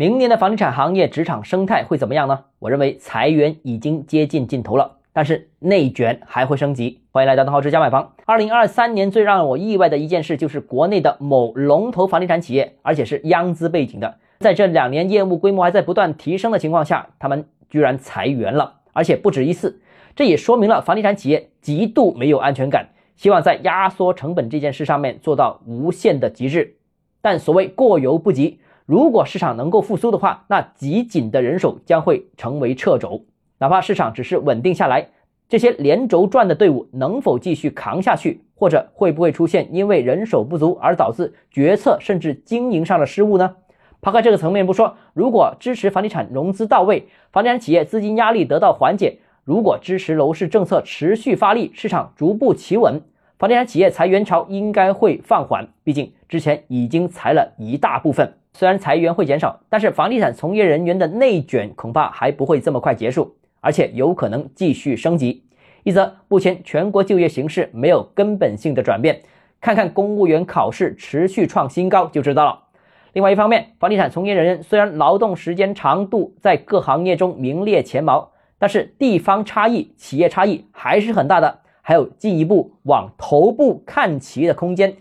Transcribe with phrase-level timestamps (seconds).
[0.00, 2.44] 明年的房地产行业职场生态会怎么样呢？
[2.60, 7.00] 我认为裁员已经接近尽头了，但是内卷还会升级。
[7.10, 8.12] 欢迎来到邓浩之家买房。
[8.24, 19.80] 二零二三年最让我意外的一件事就是国内的某龙头房地产企业，而且是央资背景的，在这两年业务规模还在不断提升的情况下，他们居然裁员了，而且不止一次。
[20.14, 26.76] 这也说明了房地产企业极度没有安全感，希望在压缩成本这件事上面做到无限的极致。
[27.20, 28.60] 但所谓过犹不及。
[28.88, 33.22] 如果市场能够复苏的话，那极紧的人手将会成为掣肘。
[33.58, 35.08] 哪怕市场只是稳定下来，
[35.46, 43.56] 这些连轴转的队伍能否继续扛下去，或者会不会出现因为人手不足而导致决策甚至经营上的失误呢？
[44.00, 53.02] 抛开这个层面不说，如果支持房地产融资到位，房地产企业资金压力得到缓解，如果支持楼市政策持续发力，市场逐步企稳，
[53.38, 55.68] 房地产企业裁员潮应该会放缓。
[55.84, 58.32] 毕竟之前已经裁了一大部分。
[58.58, 65.44] 虽然裁员会减少，但是房地产从业人员的内卷恐怕还不会这么快结束，而且有可能继续升级。
[65.84, 69.20] 一则，目前全国就业形势没有根本性的转变，
[69.60, 72.64] 看看公务员考试持续创新高就知道了。
[73.12, 84.96] 另外一方面，房地产从业人员虽然劳动时间长度在各行业中名列前茅，但是地方差异、企业差异还是很大的，还有进一步往头部看齐的空间。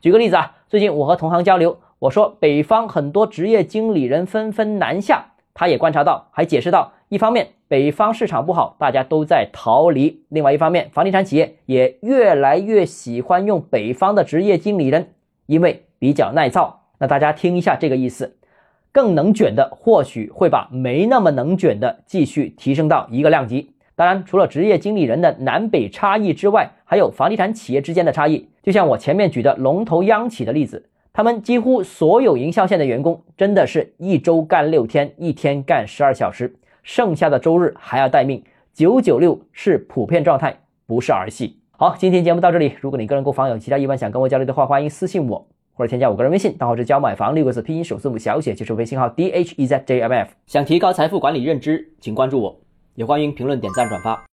[0.00, 1.76] 举个例子啊，最近我和同行交流。
[2.00, 15.14] 我说，北方很多职业经理人纷纷南下，他也观察到，还解释到，一方面北方市场不好，大家都在逃离；另外一方面，房地产企业也越来越喜欢用北方的职业经理人，
[15.46, 16.82] 因为比较耐造。
[16.98, 18.36] 那大家听一下这个意思，
[18.92, 23.70] 更能卷的或许会把没那么能卷的继续提升到一个量级。
[23.96, 28.48] 当然，除了职业经理人的南北差异之外，还有房地产企业之间的差异。
[28.62, 30.90] 就像我前面举的龙头央企的例子。
[31.16, 41.56] 他们几乎所有营销线的员工，真的是一周干六天，一天干十二小时，剩下的周日还要待命，九九六是普遍状态，不是儿戏。
[41.70, 42.74] 好，今天节目到这里。
[42.80, 50.32] 如果你个人购房有其他疑问想跟我交流的话，欢迎私信我或者添加我个人微信，账号是教买房六个字拼音首字母小写，就是微信号 d h e z j m f。
[50.48, 52.60] 想提高财富管理认知，请关注我，
[52.96, 54.20] 也欢迎评论、点赞、转发。